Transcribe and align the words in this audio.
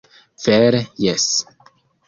Vere 0.45 0.81
jes! 1.07 1.29